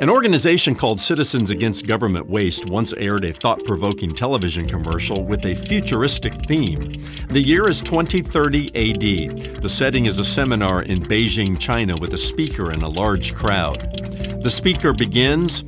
[0.00, 5.44] An organization called Citizens Against Government Waste once aired a thought provoking television commercial with
[5.44, 6.92] a futuristic theme.
[7.30, 9.60] The year is 2030 AD.
[9.60, 14.40] The setting is a seminar in Beijing, China, with a speaker and a large crowd.
[14.40, 15.64] The speaker begins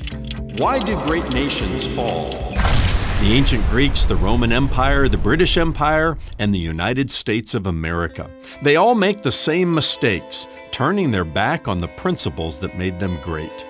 [0.58, 2.30] Why do great nations fall?
[2.30, 8.30] The ancient Greeks, the Roman Empire, the British Empire, and the United States of America.
[8.62, 13.18] They all make the same mistakes, turning their back on the principles that made them
[13.24, 13.66] great.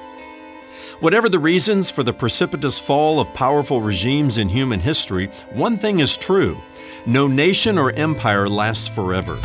[1.00, 6.00] Whatever the reasons for the precipitous fall of powerful regimes in human history, one thing
[6.00, 6.60] is true
[7.06, 9.38] no nation or empire lasts forever.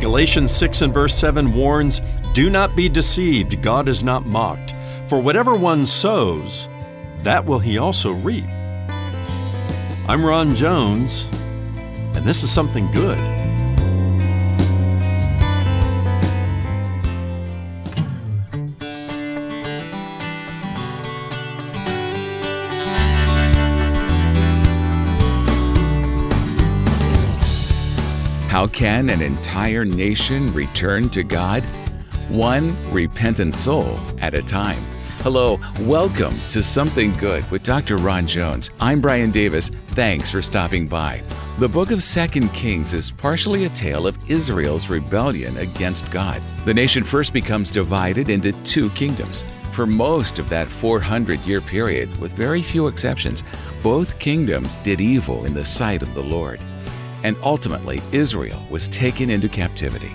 [0.00, 2.00] Galatians 6 and verse 7 warns
[2.32, 4.74] Do not be deceived, God is not mocked.
[5.06, 6.68] For whatever one sows,
[7.22, 8.46] that will he also reap.
[10.08, 11.28] I'm Ron Jones,
[12.16, 13.35] and this is something good.
[28.56, 31.62] How can an entire nation return to God?
[32.30, 34.82] One repentant soul at a time.
[35.18, 37.98] Hello, welcome to Something Good with Dr.
[37.98, 38.70] Ron Jones.
[38.80, 39.68] I'm Brian Davis.
[39.88, 41.22] Thanks for stopping by.
[41.58, 46.42] The book of 2 Kings is partially a tale of Israel's rebellion against God.
[46.64, 49.44] The nation first becomes divided into two kingdoms.
[49.70, 53.42] For most of that 400 year period, with very few exceptions,
[53.82, 56.58] both kingdoms did evil in the sight of the Lord
[57.22, 60.12] and ultimately Israel was taken into captivity.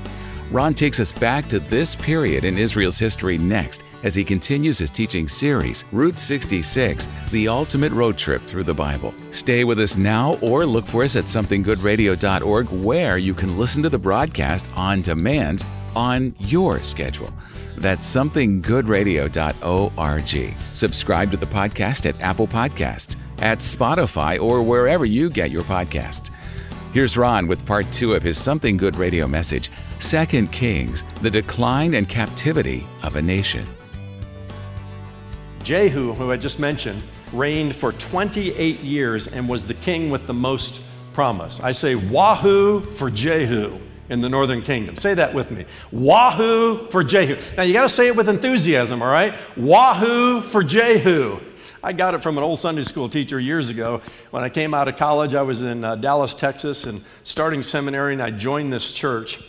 [0.51, 4.91] Ron takes us back to this period in Israel's history next as he continues his
[4.91, 9.13] teaching series, Route 66 The Ultimate Road Trip Through the Bible.
[9.31, 13.89] Stay with us now or look for us at somethinggoodradio.org where you can listen to
[13.89, 17.31] the broadcast on demand on your schedule.
[17.77, 20.55] That's somethinggoodradio.org.
[20.73, 26.29] Subscribe to the podcast at Apple Podcasts, at Spotify, or wherever you get your podcasts.
[26.93, 31.93] Here's Ron with part two of his Something Good radio message Second Kings, the decline
[31.93, 33.65] and captivity of a nation.
[35.63, 37.01] Jehu, who I just mentioned,
[37.31, 40.81] reigned for 28 years and was the king with the most
[41.13, 41.61] promise.
[41.61, 44.97] I say, Wahoo for Jehu in the northern kingdom.
[44.97, 45.63] Say that with me.
[45.93, 47.37] Wahoo for Jehu.
[47.55, 49.37] Now you got to say it with enthusiasm, all right?
[49.55, 51.39] Wahoo for Jehu.
[51.83, 54.01] I got it from an old Sunday school teacher years ago.
[54.29, 58.13] When I came out of college, I was in uh, Dallas, Texas, and starting seminary,
[58.13, 59.39] and I joined this church.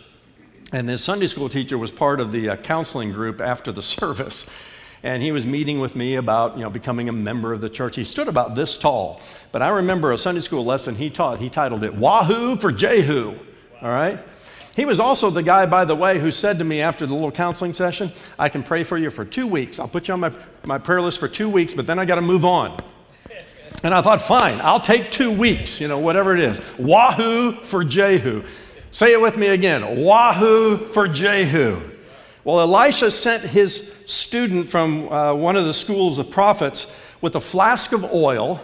[0.73, 4.49] And this Sunday school teacher was part of the uh, counseling group after the service.
[5.03, 7.97] And he was meeting with me about, you know, becoming a member of the church.
[7.97, 9.21] He stood about this tall.
[9.51, 11.39] But I remember a Sunday school lesson he taught.
[11.39, 13.35] He titled it Wahoo for Jehu.
[13.83, 14.19] All right?
[14.75, 17.31] He was also the guy, by the way, who said to me after the little
[17.31, 19.79] counseling session, I can pray for you for two weeks.
[19.79, 20.33] I'll put you on my,
[20.65, 22.83] my prayer list for two weeks, but then I got to move on.
[23.83, 26.61] And I thought, fine, I'll take two weeks, you know, whatever it is.
[26.79, 28.45] Wahoo for Jehu.
[28.93, 31.81] Say it with me again Wahoo for Jehu.
[32.45, 37.41] Well, Elisha sent his student from uh, one of the schools of prophets with a
[37.41, 38.61] flask of oil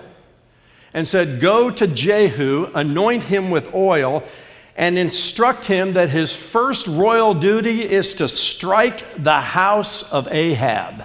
[0.93, 4.25] and said, Go to Jehu, anoint him with oil,
[4.79, 11.01] and instruct him that his first royal duty is to strike the house of Ahab.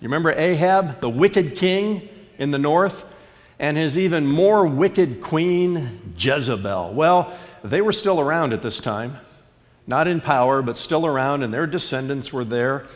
[0.00, 3.04] You remember Ahab, the wicked king in the north,
[3.58, 6.94] and his even more wicked queen, Jezebel?
[6.94, 9.18] Well, they were still around at this time,
[9.86, 12.86] not in power, but still around, and their descendants were there.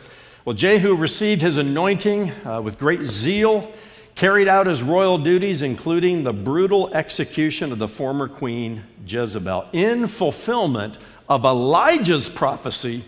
[0.45, 3.71] Well, Jehu received his anointing uh, with great zeal
[4.15, 10.07] carried out his royal duties, including the brutal execution of the former queen Jezebel, in
[10.07, 10.97] fulfillment
[11.27, 13.03] of Elijah's prophecy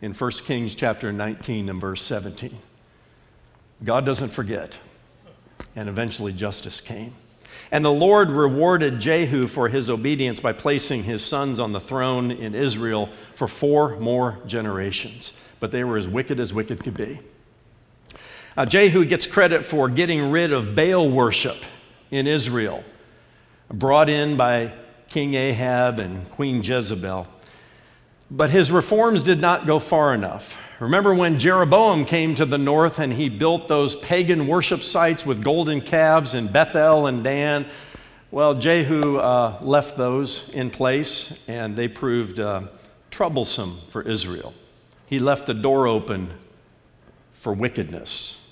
[0.00, 2.56] in 1 Kings chapter 19 and verse 17.
[3.82, 4.78] God doesn't forget,
[5.74, 7.14] and eventually justice came.
[7.70, 12.30] And the Lord rewarded Jehu for his obedience by placing his sons on the throne
[12.30, 15.32] in Israel for four more generations.
[15.60, 17.20] But they were as wicked as wicked could be.
[18.56, 21.56] Uh, Jehu gets credit for getting rid of Baal worship
[22.12, 22.84] in Israel,
[23.68, 24.72] brought in by
[25.08, 27.26] King Ahab and Queen Jezebel.
[28.30, 30.56] But his reforms did not go far enough.
[30.78, 35.42] Remember when Jeroboam came to the north and he built those pagan worship sites with
[35.42, 37.66] golden calves in Bethel and Dan?
[38.30, 42.68] Well, Jehu uh, left those in place and they proved uh,
[43.10, 44.54] troublesome for Israel.
[45.06, 46.30] He left the door open
[47.32, 48.43] for wickedness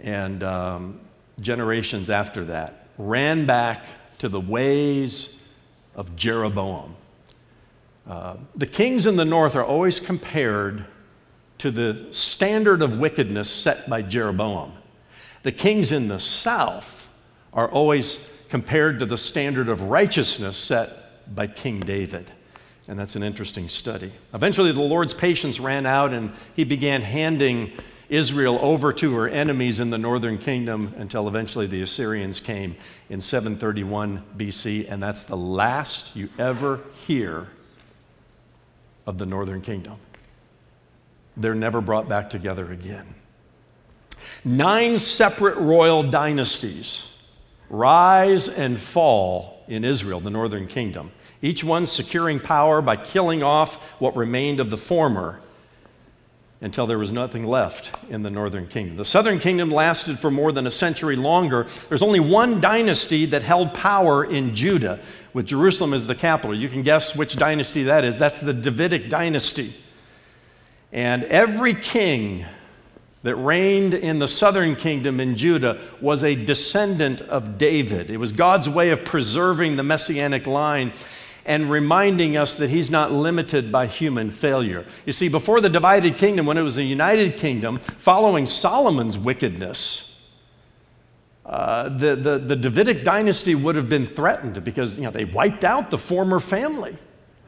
[0.00, 1.00] and um,
[1.40, 3.84] generations after that ran back
[4.18, 5.48] to the ways
[5.94, 6.94] of Jeroboam.
[8.06, 10.84] Uh, the kings in the north are always compared
[11.58, 14.72] to the standard of wickedness set by Jeroboam.
[15.42, 17.08] The kings in the south
[17.52, 20.90] are always compared to the standard of righteousness set
[21.34, 22.32] by King David.
[22.88, 24.10] And that's an interesting study.
[24.32, 27.72] Eventually, the Lord's patience ran out, and he began handing
[28.08, 32.76] Israel over to her enemies in the northern kingdom until eventually the Assyrians came
[33.10, 34.90] in 731 BC.
[34.90, 37.48] And that's the last you ever hear
[39.06, 39.96] of the northern kingdom.
[41.36, 43.14] They're never brought back together again.
[44.44, 47.14] Nine separate royal dynasties
[47.68, 51.12] rise and fall in Israel, the northern kingdom,
[51.42, 55.40] each one securing power by killing off what remained of the former
[56.60, 58.96] until there was nothing left in the northern kingdom.
[58.96, 61.66] The southern kingdom lasted for more than a century longer.
[61.88, 64.98] There's only one dynasty that held power in Judah,
[65.32, 66.56] with Jerusalem as the capital.
[66.56, 68.18] You can guess which dynasty that is.
[68.18, 69.72] That's the Davidic dynasty.
[70.92, 72.44] And every king
[73.22, 78.10] that reigned in the southern kingdom in Judah was a descendant of David.
[78.10, 80.92] It was God's way of preserving the messianic line
[81.48, 84.84] and reminding us that he's not limited by human failure.
[85.06, 90.30] You see, before the divided kingdom, when it was a united kingdom, following Solomon's wickedness,
[91.46, 95.64] uh, the, the, the Davidic dynasty would have been threatened because you know, they wiped
[95.64, 96.98] out the former family.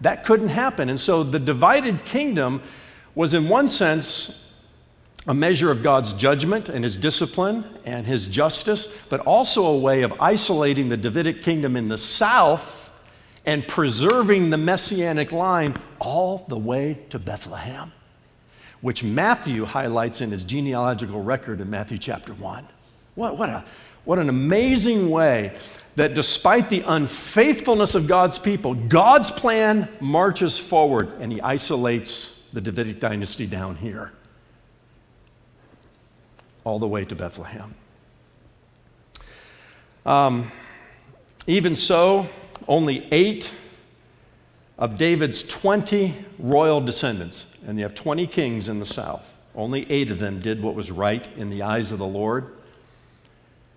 [0.00, 0.88] That couldn't happen.
[0.88, 2.62] And so the divided kingdom
[3.14, 4.50] was, in one sense,
[5.26, 10.00] a measure of God's judgment and his discipline and his justice, but also a way
[10.00, 12.89] of isolating the Davidic kingdom in the south
[13.46, 17.92] and preserving the messianic line all the way to Bethlehem,
[18.80, 22.66] which Matthew highlights in his genealogical record in Matthew chapter 1.
[23.14, 23.64] What, what, a,
[24.04, 25.56] what an amazing way
[25.96, 32.60] that despite the unfaithfulness of God's people, God's plan marches forward and he isolates the
[32.60, 34.12] Davidic dynasty down here,
[36.64, 37.74] all the way to Bethlehem.
[40.06, 40.50] Um,
[41.46, 42.28] even so,
[42.70, 43.52] only eight
[44.78, 50.10] of David's 20 royal descendants, and you have 20 kings in the south, only eight
[50.10, 52.46] of them did what was right in the eyes of the Lord.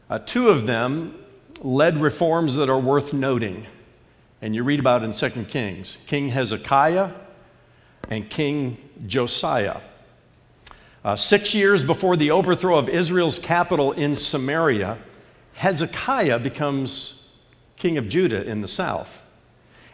[0.09, 1.17] Uh, two of them
[1.61, 3.65] led reforms that are worth noting,
[4.43, 7.11] and you read about in 2 Kings King Hezekiah
[8.09, 9.81] and King Josiah.
[11.03, 14.99] Uh, six years before the overthrow of Israel's capital in Samaria,
[15.55, 17.22] Hezekiah becomes
[17.83, 19.21] king of Judah in the south.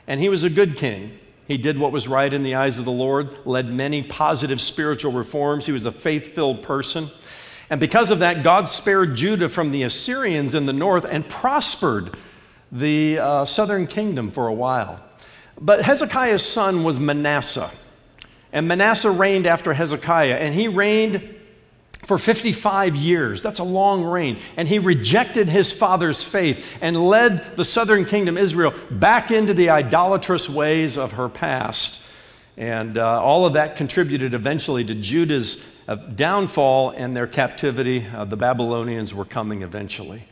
[0.06, 1.18] And he was a good king.
[1.47, 5.12] He did what was right in the eyes of the Lord, led many positive spiritual
[5.12, 5.65] reforms.
[5.65, 7.07] He was a faith filled person.
[7.68, 12.13] And because of that, God spared Judah from the Assyrians in the north and prospered
[12.71, 15.00] the uh, southern kingdom for a while.
[15.59, 17.71] But Hezekiah's son was Manasseh.
[18.53, 21.36] And Manasseh reigned after Hezekiah, and he reigned
[22.10, 23.44] for 55 years.
[23.44, 24.40] That's a long reign.
[24.58, 29.70] And he rejected his father's faith and led the southern kingdom, Israel, back into the
[29.70, 32.04] idolatrous ways of her past.
[32.58, 38.08] And uh, all of that contributed eventually to Judah's uh, downfall and their captivity.
[38.08, 40.24] Uh, the Babylonians were coming eventually.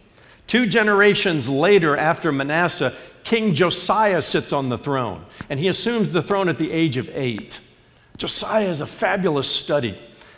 [0.47, 6.23] Two generations later, after Manasseh, King Josiah sits on the throne, and he assumes the
[6.23, 7.59] throne at the age of eight.
[8.17, 9.95] Josiah is a fabulous study.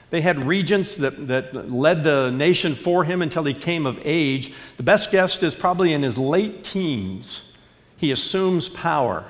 [0.10, 4.54] They had regents that, that led the nation for him until he came of age.
[4.78, 7.54] The best guess is probably in his late teens,
[7.98, 9.26] he assumes power.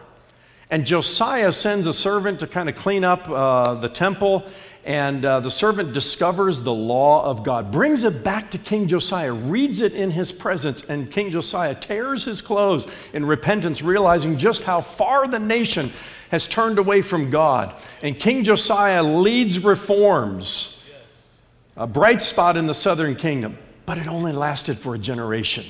[0.70, 4.46] And Josiah sends a servant to kind of clean up uh, the temple
[4.86, 9.34] and uh, the servant discovers the law of God, brings it back to King Josiah,
[9.34, 14.64] reads it in his presence, and King Josiah tears his clothes in repentance, realizing just
[14.64, 15.92] how far the nation
[16.32, 17.76] has turned away from God.
[18.02, 20.79] And King Josiah leads reforms,
[21.80, 25.64] a bright spot in the southern kingdom, but it only lasted for a generation.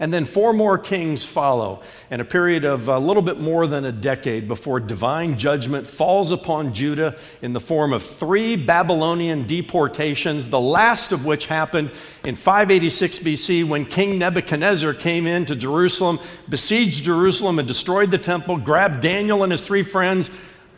[0.00, 3.84] And then four more kings follow, in a period of a little bit more than
[3.84, 10.48] a decade before divine judgment falls upon Judah in the form of three Babylonian deportations,
[10.48, 11.92] the last of which happened
[12.24, 18.56] in 586 BC when King Nebuchadnezzar came into Jerusalem, besieged Jerusalem, and destroyed the temple,
[18.56, 20.28] grabbed Daniel and his three friends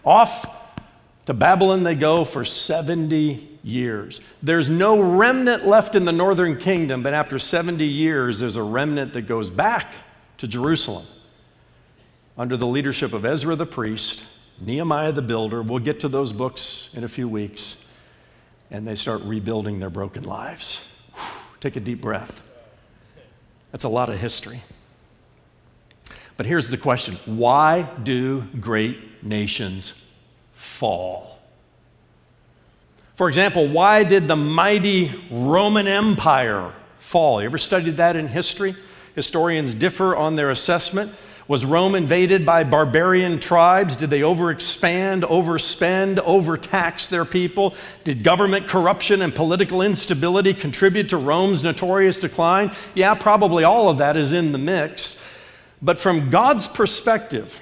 [0.04, 0.58] off
[1.24, 4.20] to Babylon they go for 70 years.
[4.42, 9.12] There's no remnant left in the northern kingdom, but after 70 years, there's a remnant
[9.12, 9.92] that goes back
[10.38, 11.06] to Jerusalem
[12.36, 14.24] under the leadership of Ezra the priest,
[14.60, 15.62] Nehemiah the builder.
[15.62, 17.84] We'll get to those books in a few weeks.
[18.70, 20.88] And they start rebuilding their broken lives.
[21.14, 22.48] Whew, take a deep breath.
[23.70, 24.62] That's a lot of history.
[26.36, 30.02] But here's the question why do great nations
[30.52, 31.31] fall?
[33.22, 37.40] For example, why did the mighty Roman Empire fall?
[37.40, 38.74] You ever studied that in history?
[39.14, 41.14] Historians differ on their assessment.
[41.46, 43.94] Was Rome invaded by barbarian tribes?
[43.94, 47.76] Did they overexpand, overspend, overtax their people?
[48.02, 52.74] Did government corruption and political instability contribute to Rome's notorious decline?
[52.96, 55.24] Yeah, probably all of that is in the mix.
[55.80, 57.60] But from God's perspective,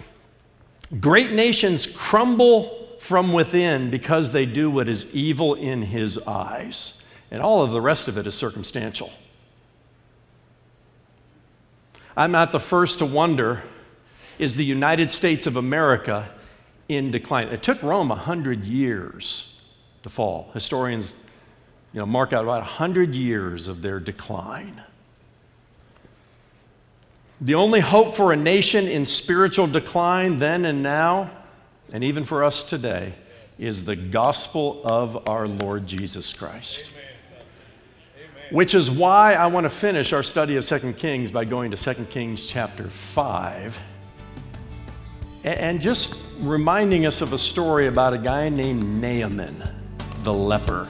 [1.00, 7.02] great nations crumble from within because they do what is evil in His eyes.
[7.30, 9.10] And all of the rest of it is circumstantial.
[12.14, 13.62] I'm not the first to wonder
[14.38, 16.30] is the United States of America
[16.90, 17.48] in decline?
[17.48, 19.62] It took Rome 100 years
[20.02, 20.50] to fall.
[20.52, 21.14] Historians
[21.94, 24.82] you know, mark out about 100 years of their decline.
[27.40, 31.30] The only hope for a nation in spiritual decline then and now,
[31.92, 33.12] and even for us today,
[33.58, 36.92] is the gospel of our Lord Jesus Christ.
[38.50, 41.76] Which is why I want to finish our study of 2 Kings by going to
[41.76, 43.78] 2 Kings chapter 5
[45.44, 49.62] and just reminding us of a story about a guy named Naaman,
[50.22, 50.88] the leper.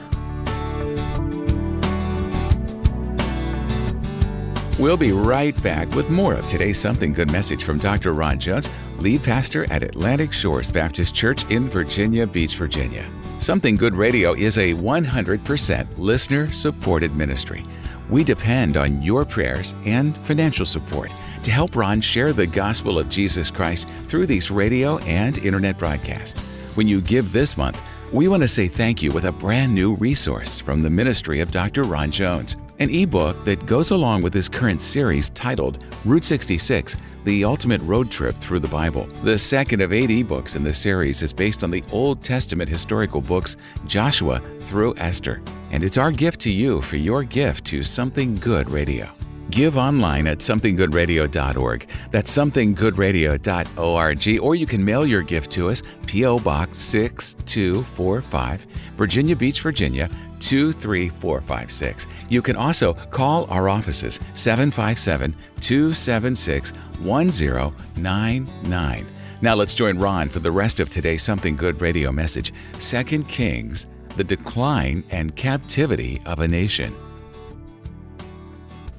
[4.79, 8.13] We'll be right back with more of today's Something Good message from Dr.
[8.13, 8.67] Ron Jones,
[9.01, 13.05] lead pastor at Atlantic Shores Baptist Church in Virginia Beach, Virginia.
[13.39, 17.65] Something Good Radio is a 100% listener supported ministry.
[18.11, 21.09] We depend on your prayers and financial support
[21.41, 26.41] to help Ron share the gospel of Jesus Christ through these radio and internet broadcasts.
[26.75, 27.81] When you give this month,
[28.13, 31.49] we want to say thank you with a brand new resource from the ministry of
[31.49, 31.83] Dr.
[31.83, 37.43] Ron Jones, an ebook that goes along with this current series titled Route 66 the
[37.43, 39.05] ultimate road trip through the Bible.
[39.21, 43.21] The second of eight ebooks in the series is based on the Old Testament historical
[43.21, 45.39] books Joshua through Esther.
[45.69, 49.07] And it's our gift to you for your gift to Something Good Radio.
[49.51, 51.87] Give online at somethinggoodradio.org.
[52.09, 54.39] That's somethinggoodradio.org.
[54.41, 56.39] Or you can mail your gift to us, P.O.
[56.39, 60.09] Box 6245, Virginia Beach, Virginia
[60.41, 62.07] 23456.
[62.29, 69.05] You can also call our offices 757 276 1099.
[69.43, 73.87] Now let's join Ron for the rest of today's Something Good radio message 2 Kings,
[74.17, 76.95] the decline and captivity of a nation.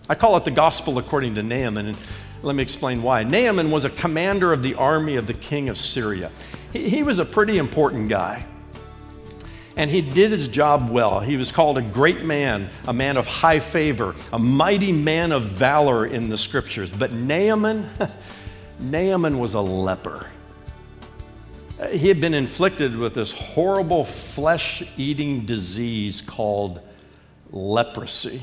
[0.09, 1.99] I call it the gospel according to Naaman, and
[2.43, 3.23] let me explain why.
[3.23, 6.31] Naaman was a commander of the army of the king of Syria.
[6.73, 8.45] He, he was a pretty important guy
[9.77, 11.21] and he did his job well.
[11.21, 15.45] He was called a great man, a man of high favor, a mighty man of
[15.45, 16.91] valor in the scriptures.
[16.91, 17.89] But Naaman,
[18.81, 20.29] Naaman was a leper.
[21.91, 26.81] He had been inflicted with this horrible flesh eating disease called
[27.51, 28.43] leprosy.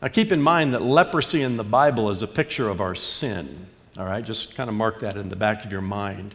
[0.00, 3.66] Now, keep in mind that leprosy in the Bible is a picture of our sin.
[3.98, 6.34] All right, just kind of mark that in the back of your mind.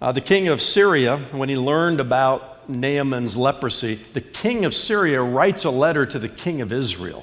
[0.00, 5.22] Uh, the king of Syria, when he learned about Naaman's leprosy, the king of Syria
[5.22, 7.22] writes a letter to the king of Israel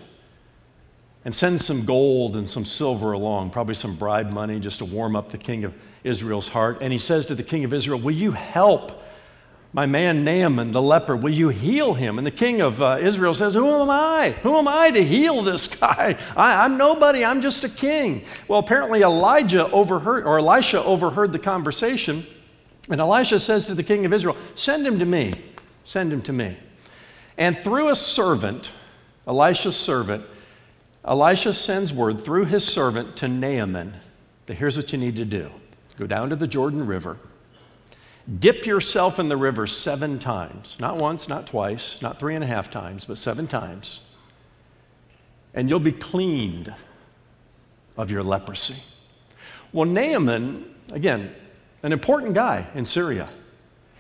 [1.26, 5.16] and sends some gold and some silver along, probably some bribe money just to warm
[5.16, 6.78] up the king of Israel's heart.
[6.80, 9.04] And he says to the king of Israel, Will you help
[9.74, 11.16] my man Naaman, the leper?
[11.16, 12.20] Will you heal him?
[12.20, 14.36] And the king of uh, Israel says, Who am I?
[14.44, 16.16] Who am I to heal this guy?
[16.36, 18.24] I, I'm nobody, I'm just a king.
[18.48, 22.28] Well, apparently Elijah overheard, or Elisha overheard the conversation
[22.90, 25.34] and Elisha says to the king of Israel, Send him to me.
[25.84, 26.58] Send him to me.
[27.38, 28.72] And through a servant,
[29.28, 30.26] Elisha's servant,
[31.06, 33.94] Elisha sends word through his servant to Naaman
[34.46, 35.52] that here's what you need to do
[35.98, 37.18] go down to the Jordan River,
[38.40, 42.48] dip yourself in the river seven times, not once, not twice, not three and a
[42.48, 44.14] half times, but seven times,
[45.54, 46.74] and you'll be cleaned
[47.98, 48.76] of your leprosy.
[49.74, 51.34] Well, Naaman, again,
[51.84, 53.30] an important guy in Syria.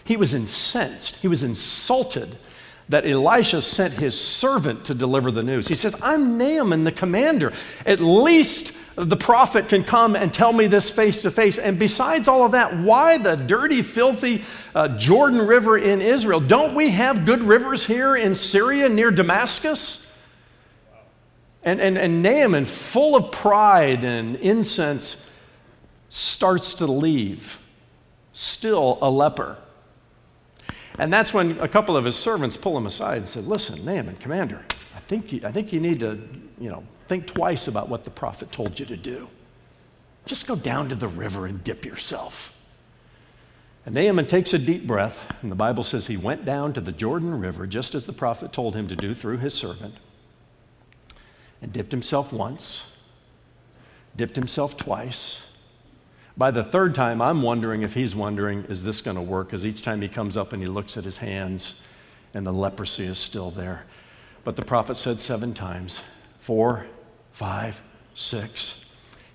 [0.03, 2.37] He was incensed, he was insulted
[2.89, 5.67] that Elisha sent his servant to deliver the news.
[5.67, 7.51] He says, I'm Naaman, the commander.
[7.85, 11.59] At least the prophet can come and tell me this face to face.
[11.59, 16.39] And besides all of that, why the dirty, filthy uh, Jordan River in Israel?
[16.39, 20.05] Don't we have good rivers here in Syria near Damascus?
[21.63, 25.29] And, and, and Naaman, full of pride and incense,
[26.07, 27.59] starts to leave
[28.37, 29.57] still a leper.
[30.99, 34.15] And that's when a couple of his servants pull him aside and said, Listen, Naaman,
[34.17, 34.63] commander,
[34.95, 36.19] I think you, I think you need to,
[36.59, 39.29] you know, think twice about what the prophet told you to do.
[40.25, 42.53] Just go down to the river and dip yourself.
[43.85, 46.91] And Naaman takes a deep breath, and the Bible says he went down to the
[46.91, 49.95] Jordan River just as the prophet told him to do through his servant,
[51.61, 53.01] and dipped himself once,
[54.15, 55.46] dipped himself twice.
[56.37, 59.47] By the third time, I'm wondering if he's wondering, is this going to work?
[59.47, 61.81] Because each time he comes up and he looks at his hands,
[62.33, 63.85] and the leprosy is still there.
[64.43, 66.03] But the prophet said seven times
[66.37, 66.85] four,
[67.31, 67.81] five,
[68.13, 68.85] six.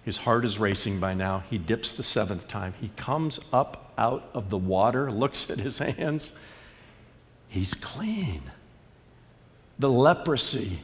[0.04, 1.42] His heart is racing by now.
[1.50, 2.74] He dips the seventh time.
[2.80, 6.38] He comes up out of the water, looks at his hands.
[7.48, 8.42] He's clean.
[9.78, 10.78] The leprosy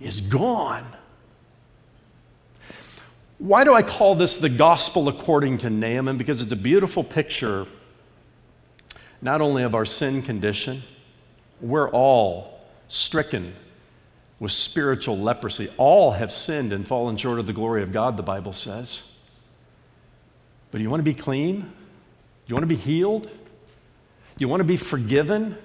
[0.00, 0.86] is gone.
[3.38, 6.16] Why do I call this the gospel according to Naaman?
[6.16, 7.66] Because it's a beautiful picture
[9.20, 10.82] not only of our sin condition,
[11.60, 13.54] we're all stricken
[14.38, 15.68] with spiritual leprosy.
[15.76, 19.10] All have sinned and fallen short of the glory of God, the Bible says.
[20.70, 21.72] But you want to be clean?
[22.46, 23.30] You want to be healed?
[24.38, 25.56] You want to be forgiven?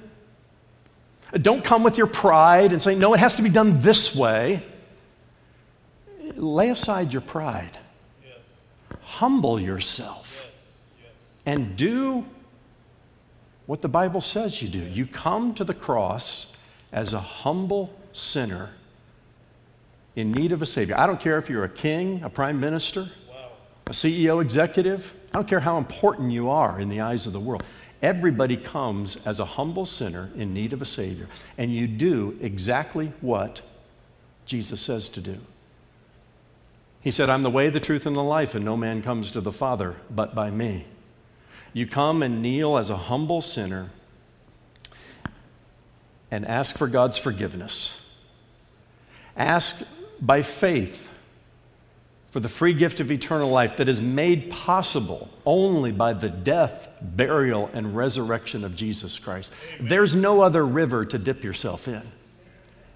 [1.34, 4.63] Don't come with your pride and say, no, it has to be done this way.
[6.36, 7.78] Lay aside your pride.
[8.24, 8.62] Yes.
[9.02, 10.48] Humble yourself.
[10.52, 10.88] Yes.
[11.04, 11.42] Yes.
[11.46, 12.26] And do
[13.66, 14.80] what the Bible says you do.
[14.80, 16.56] You come to the cross
[16.92, 18.72] as a humble sinner
[20.16, 20.98] in need of a Savior.
[20.98, 23.52] I don't care if you're a king, a prime minister, wow.
[23.88, 27.40] a CEO executive, I don't care how important you are in the eyes of the
[27.40, 27.64] world.
[28.02, 33.14] Everybody comes as a humble sinner in need of a Savior, and you do exactly
[33.22, 33.62] what
[34.46, 35.38] Jesus says to do.
[37.01, 39.41] He said, I'm the way, the truth, and the life, and no man comes to
[39.41, 40.86] the Father but by me.
[41.74, 43.89] You come and kneel as a humble sinner
[46.29, 48.10] and ask for God's forgiveness.
[49.36, 49.86] Ask
[50.22, 51.10] by faith
[52.29, 56.88] for the free gift of eternal life that is made possible only by the death,
[57.01, 59.51] burial, and resurrection of Jesus Christ.
[59.79, 62.03] There's no other river to dip yourself in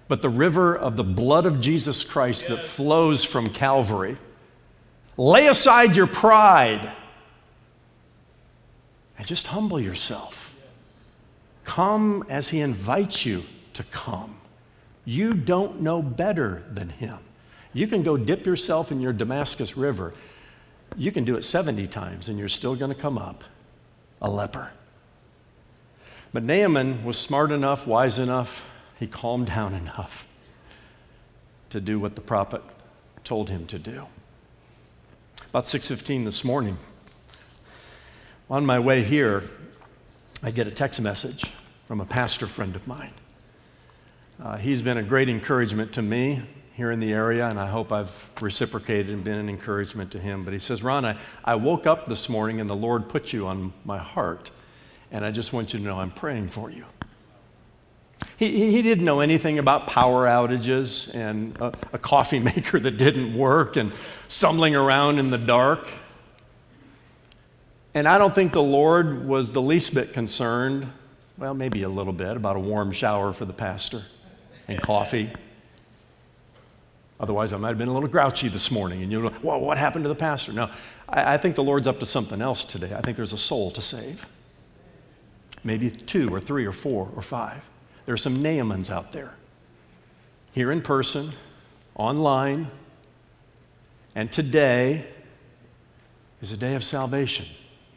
[0.08, 4.16] but the river of the blood of Jesus Christ that flows from Calvary.
[5.16, 6.92] Lay aside your pride
[9.18, 10.54] and just humble yourself.
[11.64, 13.42] Come as He invites you
[13.74, 14.38] to come.
[15.04, 17.18] You don't know better than Him.
[17.72, 20.14] You can go dip yourself in your Damascus River.
[20.96, 23.44] You can do it 70 times and you're still going to come up
[24.22, 24.70] a leper.
[26.32, 28.66] But Naaman was smart enough, wise enough,
[28.98, 30.26] he calmed down enough
[31.70, 32.62] to do what the prophet
[33.24, 34.06] told him to do.
[35.50, 36.78] About 6:15 this morning,
[38.48, 39.42] on my way here,
[40.42, 41.52] I get a text message
[41.86, 43.12] from a pastor friend of mine.
[44.42, 46.42] Uh, he's been a great encouragement to me
[46.74, 50.44] here in the area, and I hope I've reciprocated and been an encouragement to him.
[50.44, 53.46] But he says, Ron, I, I woke up this morning and the Lord put you
[53.46, 54.50] on my heart,
[55.10, 56.84] and I just want you to know I'm praying for you.
[58.36, 63.36] He, he didn't know anything about power outages and a, a coffee maker that didn't
[63.36, 63.92] work and
[64.28, 65.88] stumbling around in the dark.
[67.94, 70.86] And I don't think the Lord was the least bit concerned,
[71.38, 74.02] well, maybe a little bit, about a warm shower for the pastor
[74.68, 75.32] and coffee.
[77.18, 79.78] Otherwise, I might have been a little grouchy this morning and you know, well, what
[79.78, 80.52] happened to the pastor?
[80.52, 80.70] No,
[81.08, 82.94] I, I think the Lord's up to something else today.
[82.94, 84.26] I think there's a soul to save.
[85.64, 87.66] Maybe two or three or four or five.
[88.06, 89.34] There are some Naamans out there,
[90.52, 91.32] here in person,
[91.96, 92.68] online,
[94.14, 95.04] and today
[96.40, 97.46] is a day of salvation.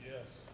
[0.03, 0.47] Yes,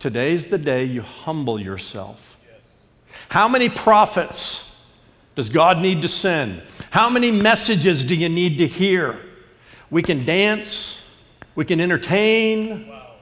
[0.00, 2.36] Today's the day you humble yourself.
[2.50, 2.88] Yes.
[3.28, 4.92] How many prophets
[5.36, 6.60] does God need to send?
[6.90, 9.20] How many messages do you need to hear?
[9.88, 11.16] We can dance,
[11.54, 13.14] we can entertain, wow.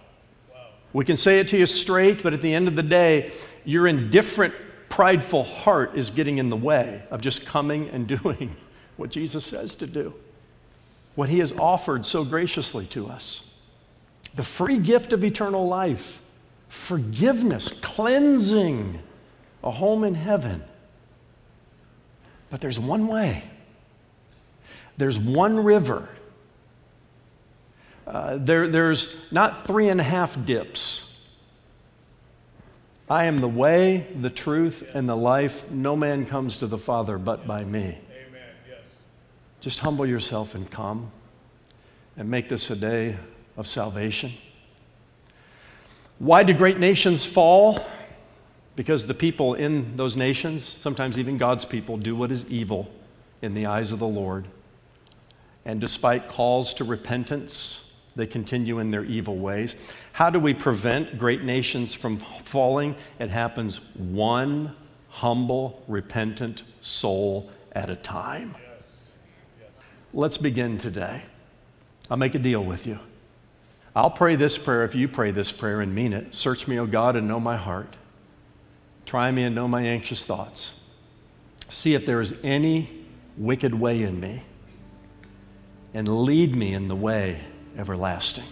[0.50, 0.66] Wow.
[0.94, 3.32] we can say it to you straight, but at the end of the day,
[3.66, 4.54] your indifferent,
[4.96, 8.56] prideful heart is getting in the way of just coming and doing
[8.96, 10.14] what Jesus says to do,
[11.16, 13.54] what He has offered so graciously to us
[14.34, 16.22] the free gift of eternal life
[16.68, 18.98] forgiveness, cleansing,
[19.62, 20.64] a home in heaven.
[22.48, 23.44] But there's one way,
[24.96, 26.08] there's one river.
[28.06, 31.15] Uh, there, there's not three and a half dips.
[33.08, 35.70] I am the way, the truth, and the life.
[35.70, 37.98] No man comes to the Father but by me.
[38.10, 38.54] Amen.
[38.68, 39.02] Yes.
[39.60, 41.12] Just humble yourself and come
[42.16, 43.16] and make this a day
[43.56, 44.32] of salvation.
[46.18, 47.78] Why do great nations fall?
[48.74, 52.90] Because the people in those nations, sometimes even God's people, do what is evil
[53.40, 54.48] in the eyes of the Lord.
[55.64, 57.85] And despite calls to repentance
[58.16, 59.76] they continue in their evil ways.
[60.12, 62.96] How do we prevent great nations from falling?
[63.18, 64.74] It happens one
[65.10, 68.54] humble, repentant soul at a time.
[70.14, 71.24] Let's begin today.
[72.10, 72.98] I'll make a deal with you.
[73.94, 76.34] I'll pray this prayer if you pray this prayer and mean it.
[76.34, 77.96] Search me, O God, and know my heart.
[79.04, 80.80] Try me and know my anxious thoughts.
[81.68, 82.90] See if there is any
[83.36, 84.42] wicked way in me,
[85.92, 87.40] and lead me in the way
[87.76, 88.44] everlasting.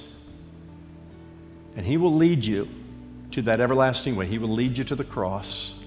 [1.77, 2.69] And He will lead you
[3.33, 4.27] to that everlasting way.
[4.27, 5.81] He will lead you to the cross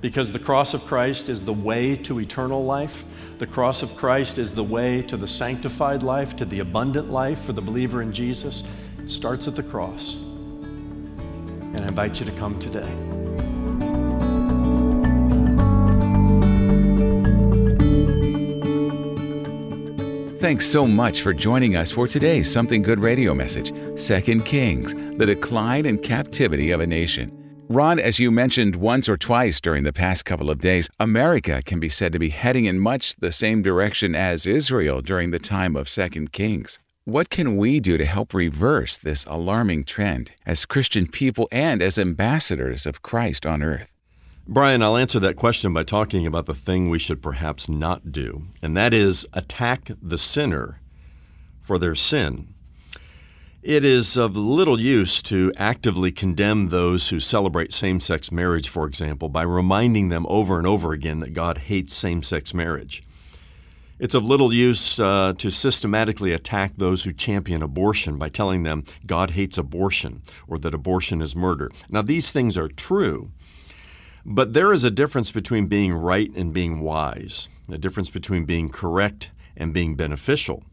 [0.00, 3.04] because the cross of Christ is the way to eternal life.
[3.38, 7.42] The cross of Christ is the way to the sanctified life, to the abundant life
[7.42, 8.64] for the believer in Jesus.
[8.98, 10.16] It starts at the cross.
[10.16, 13.13] And I invite you to come today.
[20.44, 25.24] Thanks so much for joining us for today's Something Good radio message Second Kings, the
[25.24, 27.32] decline and captivity of a nation.
[27.70, 31.80] Ron, as you mentioned once or twice during the past couple of days, America can
[31.80, 35.74] be said to be heading in much the same direction as Israel during the time
[35.76, 36.78] of Second Kings.
[37.06, 41.98] What can we do to help reverse this alarming trend as Christian people and as
[41.98, 43.93] ambassadors of Christ on earth?
[44.46, 48.46] Brian, I'll answer that question by talking about the thing we should perhaps not do,
[48.60, 50.80] and that is attack the sinner
[51.60, 52.54] for their sin
[53.64, 58.86] it is of little use to actively condemn those who celebrate same sex marriage, for
[58.86, 63.02] example, by reminding them over and over again that God hates same sex marriage.
[63.98, 68.84] It's of little use uh, to systematically attack those who champion abortion by telling them
[69.06, 71.70] God hates abortion or that abortion is murder.
[71.88, 73.30] Now, these things are true,
[74.24, 78.68] but there is a difference between being right and being wise, a difference between being
[78.68, 80.64] correct and being beneficial.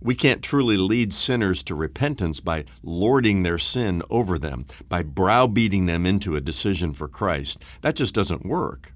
[0.00, 5.86] We can't truly lead sinners to repentance by lording their sin over them, by browbeating
[5.86, 7.62] them into a decision for Christ.
[7.80, 8.92] That just doesn't work.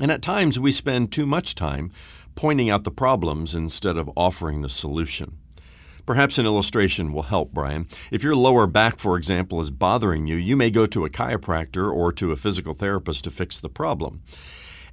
[0.00, 1.92] And at times we spend too much time
[2.34, 5.38] pointing out the problems instead of offering the solution.
[6.04, 7.86] Perhaps an illustration will help, Brian.
[8.10, 11.92] If your lower back, for example, is bothering you, you may go to a chiropractor
[11.92, 14.22] or to a physical therapist to fix the problem.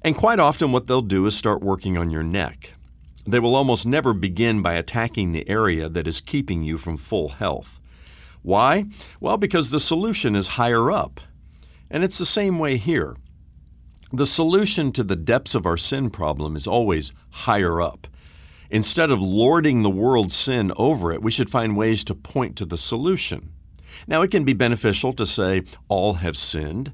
[0.03, 2.73] And quite often, what they'll do is start working on your neck.
[3.25, 7.29] They will almost never begin by attacking the area that is keeping you from full
[7.29, 7.79] health.
[8.41, 8.85] Why?
[9.19, 11.19] Well, because the solution is higher up.
[11.89, 13.17] And it's the same way here.
[14.11, 18.07] The solution to the depths of our sin problem is always higher up.
[18.69, 22.65] Instead of lording the world's sin over it, we should find ways to point to
[22.65, 23.51] the solution.
[24.07, 26.91] Now, it can be beneficial to say, all have sinned,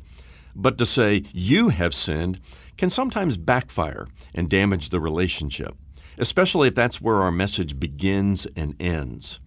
[0.55, 2.39] but to say, you have sinned,
[2.77, 5.75] can sometimes backfire and damage the relationship
[6.17, 9.39] especially if that's where our message begins and ends.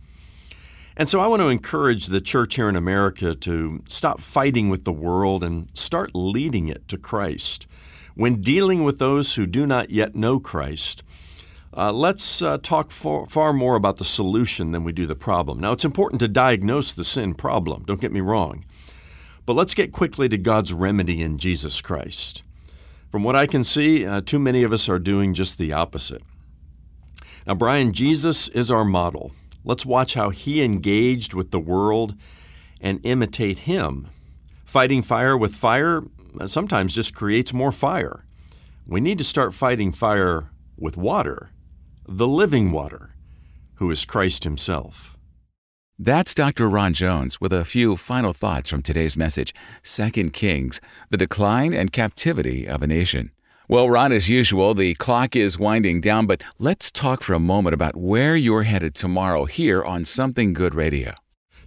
[0.96, 4.84] And so I want to encourage the church here in America to stop fighting with
[4.84, 7.66] the world and start leading it to Christ.
[8.14, 11.04] When dealing with those who do not yet know Christ,
[11.78, 15.60] uh, let's uh, talk far, far more about the solution than we do the problem.
[15.60, 18.64] Now, it's important to diagnose the sin problem, don't get me wrong.
[19.46, 22.42] But let's get quickly to God's remedy in Jesus Christ.
[23.10, 26.22] From what I can see, uh, too many of us are doing just the opposite.
[27.46, 29.32] Now, Brian, Jesus is our model.
[29.64, 32.14] Let's watch how he engaged with the world
[32.80, 34.08] and imitate him.
[34.64, 36.02] Fighting fire with fire
[36.44, 38.24] sometimes just creates more fire.
[38.86, 41.50] We need to start fighting fire with water,
[42.10, 43.10] the living water,
[43.74, 45.18] who is Christ himself.
[45.98, 46.66] That's Dr.
[46.66, 51.92] Ron Jones with a few final thoughts from today's message Second Kings, the decline and
[51.92, 53.30] captivity of a nation.
[53.68, 57.74] Well, Ron, as usual, the clock is winding down, but let's talk for a moment
[57.74, 61.12] about where you're headed tomorrow here on Something Good Radio.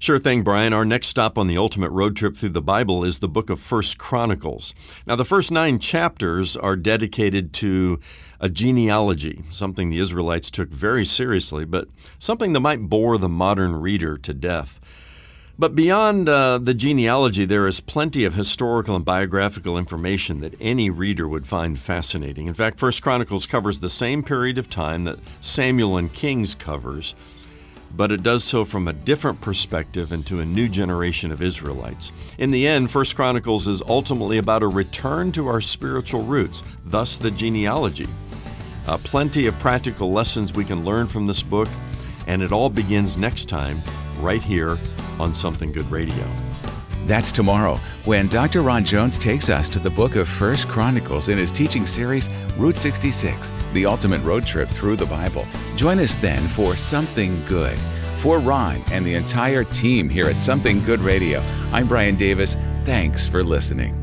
[0.01, 0.73] Sure thing, Brian.
[0.73, 3.60] Our next stop on the ultimate road trip through the Bible is the book of
[3.60, 4.73] First Chronicles.
[5.06, 7.99] Now, the first nine chapters are dedicated to
[8.41, 13.75] a genealogy, something the Israelites took very seriously, but something that might bore the modern
[13.75, 14.82] reader to death.
[15.60, 20.89] But beyond uh, the genealogy, there is plenty of historical and biographical information that any
[20.89, 22.47] reader would find fascinating.
[22.47, 27.13] In fact, First Chronicles covers the same period of time that Samuel and Kings covers,
[27.95, 32.12] but it does so from a different perspective and to a new generation of Israelites.
[32.39, 37.17] In the end, First Chronicles is ultimately about a return to our spiritual roots, thus
[37.17, 38.08] the genealogy.
[38.91, 41.69] Uh, plenty of practical lessons we can learn from this book,
[42.27, 43.82] and it all begins next time,
[44.19, 44.77] right here
[45.17, 46.25] on Something Good Radio.
[47.06, 48.62] That's tomorrow when Dr.
[48.62, 52.75] Ron Jones takes us to the book of First Chronicles in his teaching series, Route
[52.75, 55.47] 66, the ultimate road trip through the Bible.
[55.77, 57.80] Join us then for Something Good
[58.17, 62.58] For Ron and the entire team here at Something Good Radio, I'm Brian Davis.
[62.84, 64.00] Thanks for listening.